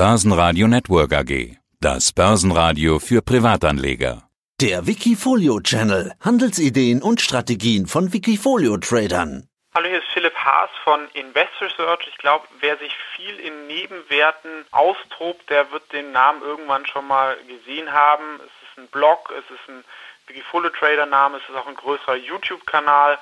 [0.00, 1.58] Börsenradio Network AG.
[1.78, 4.22] Das Börsenradio für Privatanleger.
[4.58, 6.14] Der Wikifolio Channel.
[6.24, 9.46] Handelsideen und Strategien von Wikifolio Tradern.
[9.74, 12.08] Hallo, hier ist Philipp Haas von Investor Search.
[12.08, 17.36] Ich glaube, wer sich viel in Nebenwerten austobt, der wird den Namen irgendwann schon mal
[17.46, 18.36] gesehen haben.
[18.36, 19.84] Es ist ein Blog, es ist ein
[20.28, 23.18] Wikifolio Trader Name, es ist auch ein größerer YouTube-Kanal.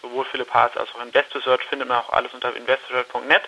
[0.00, 3.42] Sowohl Philipp Haas als auch Investor Search findet man auch alles unter investorsearch.net.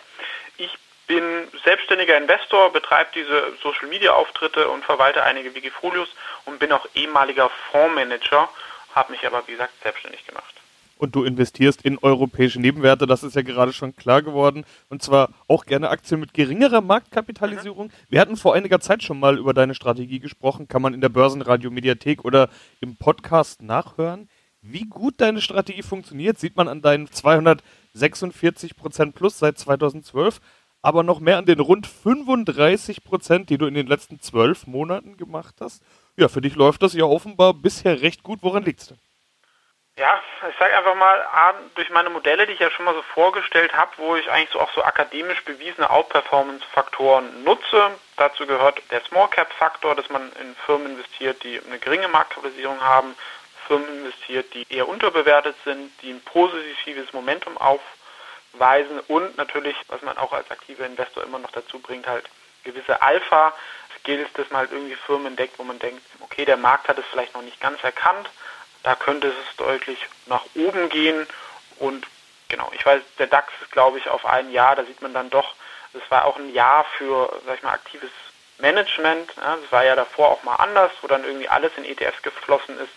[0.56, 0.76] Ich
[1.06, 1.22] bin
[1.64, 6.08] selbstständiger Investor, betreibe diese Social Media Auftritte und verwalte einige Wikifolios
[6.44, 8.48] und bin auch ehemaliger Fondsmanager,
[8.94, 10.54] habe mich aber wie gesagt selbstständig gemacht.
[11.02, 14.64] Und du investierst in europäische Nebenwerte, das ist ja gerade schon klar geworden.
[14.88, 17.88] Und zwar auch gerne Aktien mit geringerer Marktkapitalisierung.
[17.88, 17.92] Mhm.
[18.08, 21.08] Wir hatten vor einiger Zeit schon mal über deine Strategie gesprochen, kann man in der
[21.08, 24.28] Börsenradio Mediathek oder im Podcast nachhören.
[24.60, 30.40] Wie gut deine Strategie funktioniert, sieht man an deinen 246 Prozent plus seit 2012
[30.82, 35.16] aber noch mehr an den rund 35 Prozent, die du in den letzten zwölf Monaten
[35.16, 35.82] gemacht hast.
[36.16, 38.40] Ja, für dich läuft das ja offenbar bisher recht gut.
[38.42, 38.98] Woran liegt es denn?
[39.96, 43.74] Ja, ich sage einfach mal, durch meine Modelle, die ich ja schon mal so vorgestellt
[43.74, 47.90] habe, wo ich eigentlich so auch so akademisch bewiesene Outperformance-Faktoren nutze.
[48.16, 53.14] Dazu gehört der Small Cap-Faktor, dass man in Firmen investiert, die eine geringe Marktkapitalisierung haben,
[53.66, 58.01] Firmen investiert, die eher unterbewertet sind, die ein positives Momentum aufbauen
[58.54, 62.28] weisen und natürlich, was man auch als aktiver Investor immer noch dazu bringt, halt
[62.64, 63.52] gewisse Alpha.
[63.98, 67.04] Skills, dass man halt irgendwie Firmen entdeckt, wo man denkt, okay, der Markt hat es
[67.10, 68.28] vielleicht noch nicht ganz erkannt,
[68.82, 71.26] da könnte es deutlich nach oben gehen
[71.78, 72.06] und
[72.48, 75.30] genau, ich weiß, der DAX ist glaube ich auf ein Jahr, da sieht man dann
[75.30, 75.54] doch,
[75.94, 78.10] es war auch ein Jahr für, sag ich mal, aktives
[78.58, 79.34] Management.
[79.36, 82.78] Ja, das war ja davor auch mal anders, wo dann irgendwie alles in ETFs geflossen
[82.78, 82.92] ist.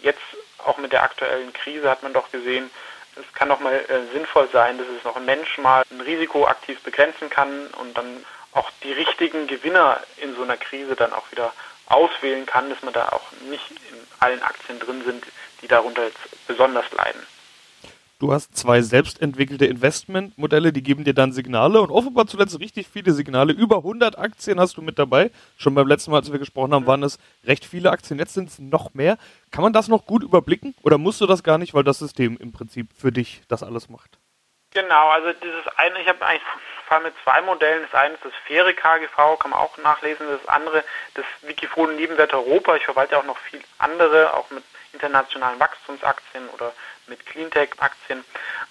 [0.00, 0.20] Jetzt
[0.58, 2.70] auch mit der aktuellen Krise hat man doch gesehen,
[3.16, 6.46] es kann doch mal äh, sinnvoll sein, dass es noch ein Mensch mal ein Risiko
[6.46, 11.30] aktiv begrenzen kann und dann auch die richtigen Gewinner in so einer Krise dann auch
[11.30, 11.52] wieder
[11.86, 15.24] auswählen kann, dass man da auch nicht in allen Aktien drin sind,
[15.60, 17.24] die darunter jetzt besonders leiden.
[18.24, 23.12] Du hast zwei selbstentwickelte Investmentmodelle, die geben dir dann Signale und offenbar zuletzt richtig viele
[23.12, 23.52] Signale.
[23.52, 25.30] Über 100 Aktien hast du mit dabei.
[25.58, 28.18] Schon beim letzten Mal, als wir gesprochen haben, waren es recht viele Aktien.
[28.18, 29.18] Jetzt sind es noch mehr.
[29.50, 32.38] Kann man das noch gut überblicken oder musst du das gar nicht, weil das System
[32.40, 34.16] im Prinzip für dich das alles macht?
[34.72, 36.40] Genau, also dieses eine, ich habe eigentlich
[36.86, 37.82] Fall mit zwei Modellen.
[37.90, 40.26] Das eine ist das faire KGV, kann man auch nachlesen.
[40.28, 40.82] Das andere,
[41.12, 42.74] das Wikifolio Nebenwert Europa.
[42.76, 44.64] Ich verwalte auch noch viel andere, auch mit
[44.94, 46.72] internationalen Wachstumsaktien oder
[47.06, 48.24] mit Cleantech-Aktien.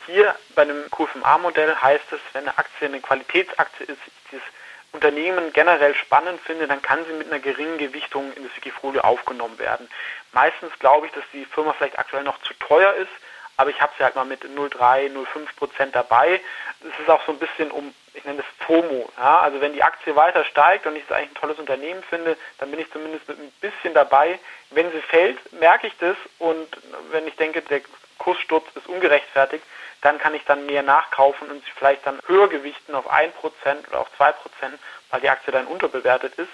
[0.06, 4.00] Hier bei dem QFMA-Modell heißt es, wenn eine Aktie eine Qualitätsaktie ist,
[4.32, 4.44] dieses
[4.92, 9.58] Unternehmen generell spannend finde, dann kann sie mit einer geringen Gewichtung in das Wikifolio aufgenommen
[9.58, 9.90] werden.
[10.34, 13.12] Meistens glaube ich, dass die Firma vielleicht aktuell noch zu teuer ist,
[13.58, 16.42] aber ich habe sie halt mal mit 0,3, 0,5 Prozent dabei.
[16.82, 19.12] Es ist auch so ein bisschen um, ich nenne das FOMO.
[19.18, 19.42] Ja?
[19.42, 22.72] Also wenn die Aktie weiter steigt und ich es eigentlich ein tolles Unternehmen finde, dann
[22.72, 24.40] bin ich zumindest mit ein bisschen dabei.
[24.72, 26.68] Wenn sie fällt, merke ich das und
[27.12, 27.82] wenn ich denke, der
[28.18, 29.64] Kurssturz ist ungerechtfertigt,
[30.02, 33.32] dann kann ich dann mehr nachkaufen und sie vielleicht dann höher gewichten auf 1%
[33.88, 34.34] oder auf 2%,
[35.10, 36.50] weil die Aktie dann unterbewertet ist.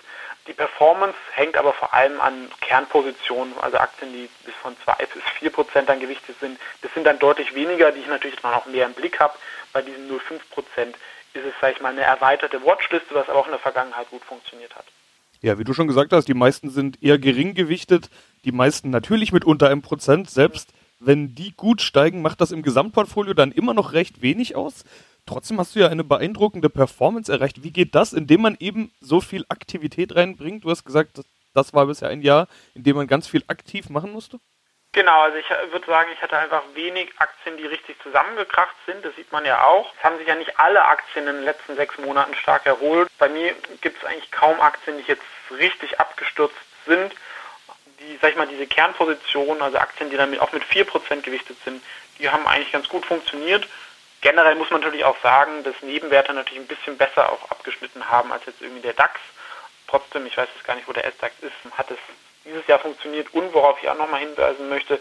[0.47, 5.23] Die Performance hängt aber vor allem an Kernpositionen, also Aktien, die bis von 2 bis
[5.39, 6.59] 4 Prozent dann gewichtet sind.
[6.81, 9.33] Das sind dann deutlich weniger, die ich natürlich dann auch mehr im Blick habe.
[9.73, 10.95] Bei diesen 0,5 Prozent
[11.33, 14.23] ist es, sage ich mal, eine erweiterte Watchliste, was aber auch in der Vergangenheit gut
[14.23, 14.85] funktioniert hat.
[15.41, 18.09] Ja, wie du schon gesagt hast, die meisten sind eher gering gewichtet,
[18.43, 20.29] die meisten natürlich mit unter einem Prozent.
[20.29, 24.83] Selbst wenn die gut steigen, macht das im Gesamtportfolio dann immer noch recht wenig aus.
[25.25, 27.63] Trotzdem hast du ja eine beeindruckende Performance erreicht.
[27.63, 30.63] Wie geht das, indem man eben so viel Aktivität reinbringt?
[30.63, 31.21] Du hast gesagt,
[31.53, 34.39] das war bisher ein Jahr, in dem man ganz viel aktiv machen musste.
[34.91, 39.05] Genau, also ich würde sagen, ich hatte einfach wenig Aktien, die richtig zusammengekracht sind.
[39.05, 39.93] Das sieht man ja auch.
[39.95, 43.07] Es haben sich ja nicht alle Aktien in den letzten sechs Monaten stark erholt.
[43.19, 46.57] Bei mir gibt es eigentlich kaum Aktien, die jetzt richtig abgestürzt
[46.87, 47.13] sind
[48.09, 51.83] die, sag ich mal, diese Kernpositionen, also Aktien, die dann auch mit 4% gewichtet sind,
[52.17, 53.67] die haben eigentlich ganz gut funktioniert.
[54.21, 58.31] Generell muss man natürlich auch sagen, dass Nebenwerte natürlich ein bisschen besser auch abgeschnitten haben
[58.31, 59.19] als jetzt irgendwie der DAX.
[59.87, 61.97] Trotzdem, ich weiß jetzt gar nicht, wo der S-DAX ist, hat es
[62.45, 64.99] dieses Jahr funktioniert und worauf ich auch nochmal hinweisen möchte,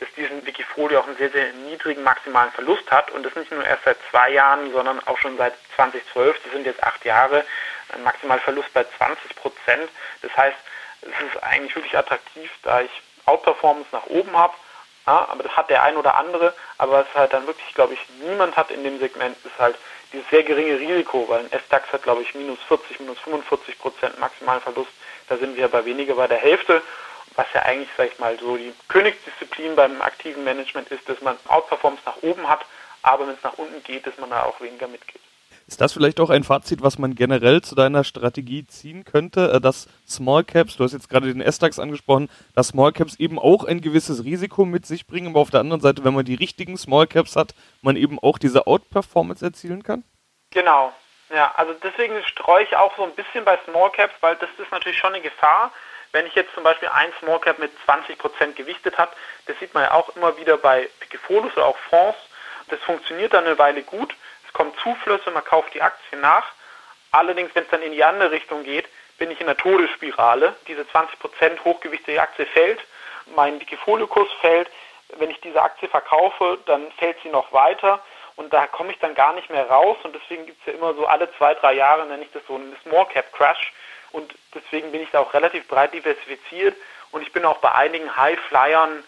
[0.00, 3.64] dass diesen Wikifolio auch einen sehr, sehr niedrigen maximalen Verlust hat und das nicht nur
[3.64, 7.44] erst seit zwei Jahren, sondern auch schon seit 2012, das sind jetzt acht Jahre,
[7.92, 9.88] ein Maximalverlust bei 20 Prozent.
[10.22, 10.56] Das heißt,
[11.02, 12.90] es ist eigentlich wirklich attraktiv, da ich
[13.26, 14.54] Outperformance nach oben habe.
[15.06, 16.54] Ja, aber das hat der ein oder andere.
[16.76, 19.76] Aber was halt dann wirklich, glaube ich, niemand hat in dem Segment, ist halt
[20.12, 24.18] dieses sehr geringe Risiko, weil ein S-DAX hat, glaube ich, minus 40, minus 45 Prozent
[24.18, 24.90] maximalen Verlust.
[25.28, 26.82] Da sind wir bei weniger bei der Hälfte.
[27.36, 31.38] Was ja eigentlich, sag ich mal, so die Königsdisziplin beim aktiven Management ist, dass man
[31.46, 32.64] Outperformance nach oben hat,
[33.02, 35.20] aber wenn es nach unten geht, dass man da auch weniger mitgeht.
[35.68, 39.60] Ist das vielleicht auch ein Fazit, was man generell zu deiner Strategie ziehen könnte, äh,
[39.60, 43.64] dass Small Caps, du hast jetzt gerade den S-DAX angesprochen, dass Small Caps eben auch
[43.64, 46.78] ein gewisses Risiko mit sich bringen, aber auf der anderen Seite, wenn man die richtigen
[46.78, 50.04] Small Caps hat, man eben auch diese Outperformance erzielen kann?
[50.52, 50.90] Genau.
[51.28, 54.72] Ja, also deswegen streue ich auch so ein bisschen bei Small Caps, weil das ist
[54.72, 55.70] natürlich schon eine Gefahr.
[56.12, 59.12] Wenn ich jetzt zum Beispiel ein Small Cap mit 20% gewichtet habe,
[59.44, 62.16] das sieht man ja auch immer wieder bei Wikifolios oder auch Fonds,
[62.68, 64.14] das funktioniert dann eine Weile gut.
[64.48, 66.44] Es kommen Zuflüsse, man kauft die Aktien nach.
[67.12, 68.86] Allerdings, wenn es dann in die andere Richtung geht,
[69.18, 70.56] bin ich in der Todesspirale.
[70.66, 72.80] Diese 20% hochgewichtige Aktie fällt,
[73.34, 74.68] mein Wikifolio-Kurs fällt.
[75.16, 78.02] Wenn ich diese Aktie verkaufe, dann fällt sie noch weiter.
[78.36, 79.96] Und da komme ich dann gar nicht mehr raus.
[80.02, 82.54] Und deswegen gibt es ja immer so alle zwei, drei Jahre, nenne ich das so
[82.54, 83.72] einen Small Cap Crash.
[84.12, 86.76] Und deswegen bin ich da auch relativ breit diversifiziert.
[87.10, 89.02] Und ich bin auch bei einigen High Flyern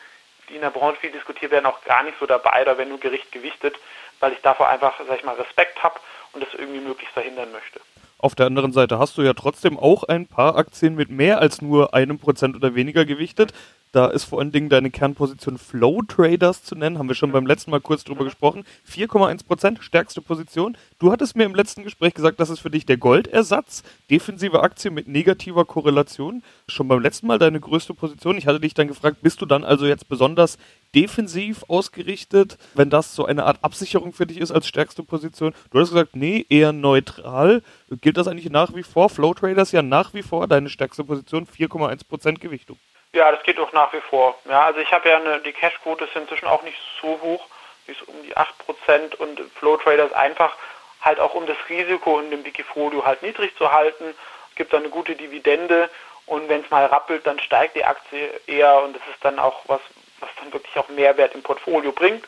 [0.50, 3.00] die in der Branche viel diskutiert werden, auch gar nicht so dabei, da werden nur
[3.00, 3.76] Gericht gewichtet,
[4.20, 5.98] weil ich davor einfach, sag ich mal, Respekt habe
[6.32, 7.80] und das irgendwie möglichst verhindern möchte.
[8.18, 11.62] Auf der anderen Seite hast du ja trotzdem auch ein paar Aktien mit mehr als
[11.62, 13.54] nur einem Prozent oder weniger gewichtet.
[13.92, 16.96] Da ist vor allen Dingen deine Kernposition Flow Traders zu nennen.
[16.96, 18.64] Haben wir schon beim letzten Mal kurz drüber gesprochen.
[18.88, 20.76] 4,1 Prozent, stärkste Position.
[21.00, 23.82] Du hattest mir im letzten Gespräch gesagt, das ist für dich der Goldersatz.
[24.08, 26.44] Defensive Aktie mit negativer Korrelation.
[26.68, 28.38] Schon beim letzten Mal deine größte Position.
[28.38, 30.56] Ich hatte dich dann gefragt, bist du dann also jetzt besonders
[30.94, 35.52] defensiv ausgerichtet, wenn das so eine Art Absicherung für dich ist als stärkste Position?
[35.72, 37.62] Du hast gesagt, nee, eher neutral.
[38.00, 39.08] Gilt das eigentlich nach wie vor?
[39.08, 42.76] Flow Traders ja nach wie vor deine stärkste Position, 4,1 Prozent Gewichtung.
[43.12, 44.38] Ja, das geht auch nach wie vor.
[44.44, 47.44] Ja, also ich habe ja eine, die Cashquote ist inzwischen auch nicht so hoch,
[47.86, 50.54] wie es um die 8% und Flow Traders einfach
[51.00, 54.14] halt auch um das Risiko in dem Wikifolio halt niedrig zu halten.
[54.54, 55.90] Gibt da eine gute Dividende
[56.26, 59.62] und wenn es mal rappelt, dann steigt die Aktie eher und das ist dann auch
[59.66, 59.80] was,
[60.20, 62.24] was dann wirklich auch Mehrwert im Portfolio bringt.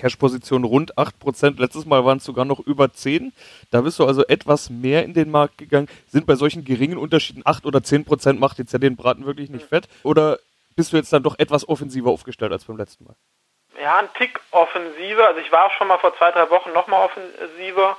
[0.00, 1.60] Cash-Position rund 8%.
[1.60, 3.32] Letztes Mal waren es sogar noch über 10.
[3.70, 5.88] Da bist du also etwas mehr in den Markt gegangen.
[6.06, 9.66] Sind bei solchen geringen Unterschieden 8 oder 10% macht jetzt ja den Braten wirklich nicht
[9.66, 9.88] fett?
[10.02, 10.38] Oder
[10.74, 13.14] bist du jetzt dann doch etwas offensiver aufgestellt als beim letzten Mal?
[13.80, 15.28] Ja, ein Tick offensiver.
[15.28, 17.96] Also ich war schon mal vor zwei, drei Wochen nochmal offensiver.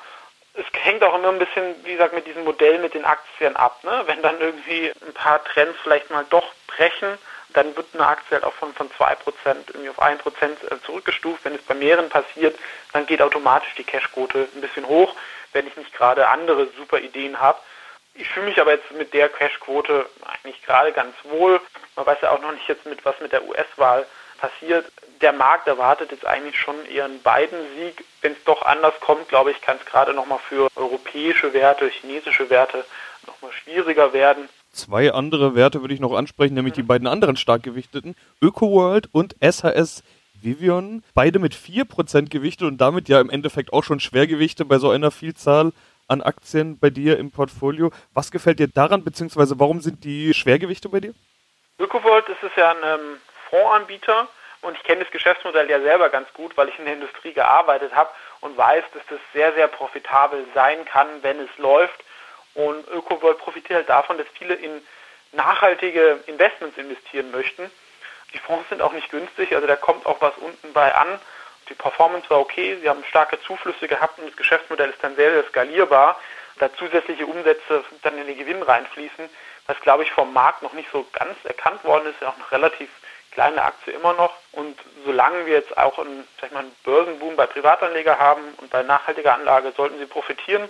[0.54, 3.84] Es hängt auch immer ein bisschen, wie gesagt, mit diesem Modell mit den Aktien ab.
[3.84, 4.04] Ne?
[4.08, 7.18] Wenn dann irgendwie ein paar Trends vielleicht mal doch brechen,
[7.54, 9.18] dann wird eine Aktie halt auch von, von 2%
[9.68, 11.44] irgendwie auf 1% äh, zurückgestuft.
[11.46, 12.58] Wenn es bei mehreren passiert,
[12.94, 15.16] dann geht automatisch die Cashquote ein bisschen hoch,
[15.54, 17.60] wenn ich nicht gerade andere super Ideen habe.
[18.14, 21.62] Ich fühle mich aber jetzt mit der Cashquote eigentlich gerade ganz wohl.
[21.96, 24.06] Man weiß ja auch noch nicht jetzt mit was mit der US-Wahl
[24.38, 24.92] passiert.
[25.22, 28.04] Der Markt erwartet jetzt eigentlich schon eher einen Biden-Sieg.
[28.22, 32.50] Wenn es doch anders kommt, glaube ich, kann es gerade nochmal für europäische Werte, chinesische
[32.50, 32.84] Werte
[33.28, 34.50] nochmal schwieriger werden.
[34.72, 39.36] Zwei andere Werte würde ich noch ansprechen, nämlich die beiden anderen stark gewichteten, ÖkoWorld und
[39.42, 40.04] SHS
[40.42, 44.90] Vivion, beide mit 4% gewichtet und damit ja im Endeffekt auch schon Schwergewichte bei so
[44.90, 45.72] einer Vielzahl
[46.08, 47.92] an Aktien bei dir im Portfolio.
[48.14, 51.14] Was gefällt dir daran, beziehungsweise warum sind die Schwergewichte bei dir?
[51.80, 53.18] ÖkoWorld ist es ja ein ähm,
[53.50, 54.28] Fondsanbieter
[54.62, 57.96] und ich kenne das Geschäftsmodell ja selber ganz gut, weil ich in der Industrie gearbeitet
[57.96, 58.10] habe
[58.42, 62.04] und weiß, dass das sehr, sehr profitabel sein kann, wenn es läuft.
[62.54, 64.82] Und ÖkoWorld profitiert halt davon, dass viele in
[65.32, 67.72] nachhaltige Investments investieren möchten.
[68.34, 71.20] Die Fonds sind auch nicht günstig, also da kommt auch was unten bei an.
[71.70, 75.32] Die Performance war okay, sie haben starke Zuflüsse gehabt und das Geschäftsmodell ist dann sehr,
[75.32, 76.20] sehr skalierbar,
[76.60, 79.30] da zusätzliche Umsätze dann in den Gewinn reinfließen,
[79.68, 82.52] was glaube ich vom Markt noch nicht so ganz erkannt worden ist, ja auch noch
[82.52, 82.90] relativ
[83.32, 84.34] kleine Aktie immer noch.
[84.52, 88.70] Und solange wir jetzt auch einen, sag ich mal, einen Börsenboom bei Privatanleger haben und
[88.70, 90.70] bei nachhaltiger Anlage, sollten sie profitieren.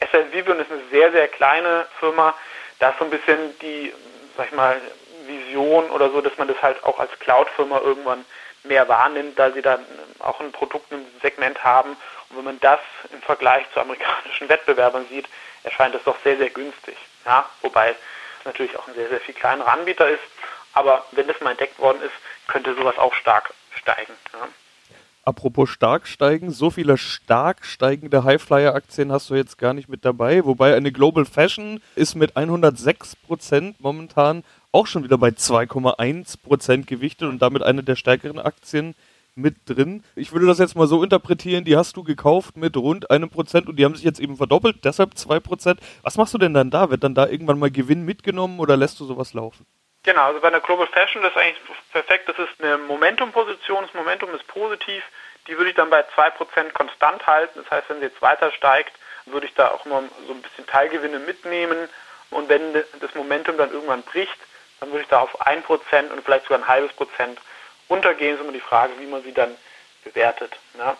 [0.00, 2.34] SL Vivion ist eine sehr, sehr kleine Firma.
[2.78, 3.92] Da ist so ein bisschen die,
[4.36, 4.80] sag ich mal,
[5.26, 8.24] Vision oder so, dass man das halt auch als Cloud-Firma irgendwann
[8.64, 9.84] mehr wahrnimmt, da sie dann
[10.20, 11.96] auch ein Produkt im Segment haben.
[12.30, 12.80] Und wenn man das
[13.12, 15.26] im Vergleich zu amerikanischen Wettbewerbern sieht,
[15.64, 16.96] erscheint es doch sehr, sehr günstig.
[17.24, 17.96] Ja, wobei es
[18.44, 20.22] natürlich auch ein sehr, sehr viel kleinerer Anbieter ist.
[20.74, 22.14] Aber wenn das mal entdeckt worden ist,
[22.46, 24.14] könnte sowas auch stark steigen.
[24.32, 24.48] Ja.
[25.28, 30.46] Apropos stark steigen, so viele stark steigende Highflyer-Aktien hast du jetzt gar nicht mit dabei.
[30.46, 34.42] Wobei eine Global Fashion ist mit 106% momentan
[34.72, 38.94] auch schon wieder bei 2,1% gewichtet und damit eine der stärkeren Aktien
[39.34, 40.02] mit drin.
[40.16, 43.68] Ich würde das jetzt mal so interpretieren, die hast du gekauft mit rund einem Prozent
[43.68, 45.78] und die haben sich jetzt eben verdoppelt, deshalb zwei Prozent.
[46.00, 46.88] Was machst du denn dann da?
[46.88, 49.66] Wird dann da irgendwann mal Gewinn mitgenommen oder lässt du sowas laufen?
[50.04, 51.60] Genau, also bei einer Global Fashion, das ist eigentlich
[51.92, 55.02] perfekt, das ist eine Momentum-Position, das Momentum ist positiv,
[55.46, 58.92] die würde ich dann bei 2% konstant halten, das heißt, wenn sie jetzt weiter steigt,
[59.26, 61.88] würde ich da auch immer so ein bisschen Teilgewinne mitnehmen
[62.30, 64.38] und wenn das Momentum dann irgendwann bricht,
[64.80, 67.40] dann würde ich da auf 1% und vielleicht sogar ein halbes Prozent
[67.90, 69.56] runtergehen, ist immer die Frage, wie man sie dann
[70.04, 70.56] bewertet.
[70.74, 70.96] Ne?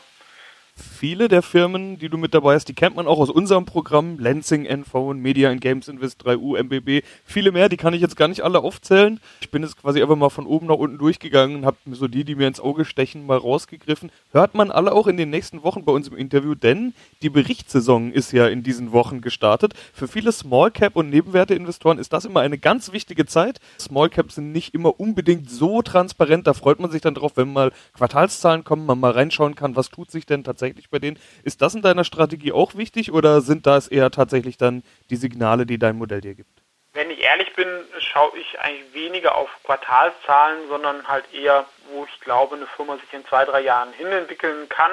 [0.78, 4.16] Viele der Firmen, die du mit dabei hast, die kennt man auch aus unserem Programm.
[4.20, 8.28] Lansing, Enphone, Media and Games Invest 3U, MBB, viele mehr, die kann ich jetzt gar
[8.28, 9.18] nicht alle aufzählen.
[9.40, 12.22] Ich bin jetzt quasi einfach mal von oben nach unten durchgegangen und habe so die,
[12.22, 14.10] die mir ins Auge stechen, mal rausgegriffen.
[14.30, 18.12] Hört man alle auch in den nächsten Wochen bei uns im Interview, denn die Berichtssaison
[18.12, 19.74] ist ja in diesen Wochen gestartet.
[19.92, 23.58] Für viele Small Cap und Nebenwerteinvestoren ist das immer eine ganz wichtige Zeit.
[23.80, 27.52] Small Caps sind nicht immer unbedingt so transparent, da freut man sich dann drauf, wenn
[27.52, 31.18] mal Quartalszahlen kommen, man mal reinschauen kann, was tut sich denn tatsächlich bei denen.
[31.44, 35.66] Ist das in deiner Strategie auch wichtig oder sind das eher tatsächlich dann die Signale,
[35.66, 36.62] die dein Modell dir gibt?
[36.94, 42.20] Wenn ich ehrlich bin, schaue ich eigentlich weniger auf Quartalszahlen, sondern halt eher, wo ich
[42.20, 44.90] glaube, eine Firma sich in zwei, drei Jahren hinentwickeln kann.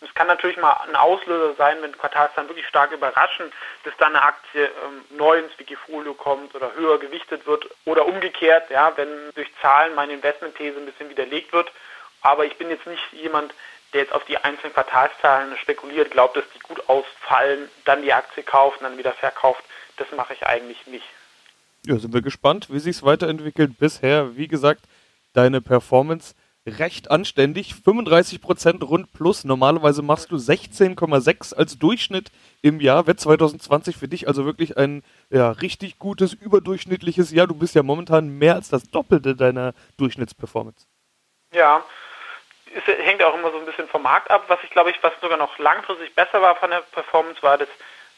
[0.00, 3.52] Und es kann natürlich mal ein Auslöser sein, wenn Quartalszahlen wirklich stark überraschen,
[3.84, 8.70] dass dann eine Aktie ähm, neu ins Wikifolio kommt oder höher gewichtet wird oder umgekehrt,
[8.70, 11.70] ja, wenn durch Zahlen meine Investmentthese ein bisschen widerlegt wird.
[12.22, 13.52] Aber ich bin jetzt nicht jemand,
[13.92, 18.42] der jetzt auf die einzelnen Quartalszahlen spekuliert, glaubt, dass die gut ausfallen, dann die Aktie
[18.42, 19.62] kauft und dann wieder verkauft.
[19.96, 21.04] Das mache ich eigentlich nicht.
[21.84, 23.78] Ja, sind wir gespannt, wie sich es weiterentwickelt.
[23.78, 24.84] Bisher, wie gesagt,
[25.32, 26.34] deine Performance
[26.66, 27.74] recht anständig.
[27.74, 29.44] 35% rund plus.
[29.44, 32.30] Normalerweise machst du 16,6 als Durchschnitt
[32.62, 33.06] im Jahr.
[33.06, 37.46] Wird 2020 für dich also wirklich ein ja, richtig gutes, überdurchschnittliches Jahr.
[37.46, 40.86] Du bist ja momentan mehr als das Doppelte deiner Durchschnittsperformance.
[41.52, 41.84] Ja,
[42.74, 44.44] es hängt auch immer so ein bisschen vom Markt ab.
[44.48, 47.68] Was ich glaube ich, was sogar noch langfristig besser war von der Performance, war das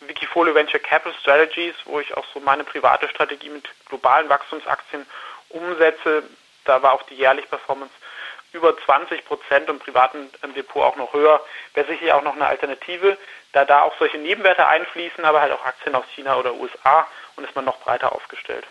[0.01, 5.07] Wikifolio Venture Capital Strategies, wo ich auch so meine private Strategie mit globalen Wachstumsaktien
[5.51, 6.25] umsetze.
[6.65, 7.93] Da war auch die jährliche Performance
[8.53, 11.41] über 20 Prozent und privaten Depot auch noch höher.
[11.75, 13.19] Wäre sicherlich auch noch eine Alternative,
[13.53, 17.07] da da auch solche Nebenwerte einfließen, aber halt auch Aktien aus China oder USA
[17.37, 18.65] und ist man noch breiter aufgestellt.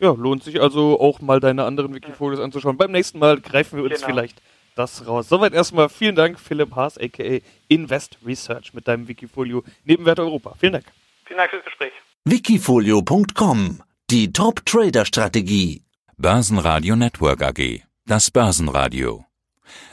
[0.00, 2.76] Ja, lohnt sich also auch mal deine anderen Wikifolios anzuschauen.
[2.76, 4.06] Beim nächsten Mal greifen wir uns genau.
[4.08, 4.38] vielleicht
[4.74, 5.28] das raus.
[5.28, 10.54] Soweit erstmal vielen Dank, Philipp Haas, aka Invest Research mit deinem Wikifolio Nebenwerte Europa.
[10.58, 10.86] Vielen Dank.
[11.26, 11.92] Vielen Dank fürs Gespräch.
[12.24, 15.82] Wikifolio.com Die Top Trader Strategie.
[16.16, 17.82] Börsenradio Network AG.
[18.06, 19.24] Das Börsenradio.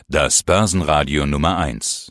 [0.08, 2.10] Das Börsenradio Nummer 1.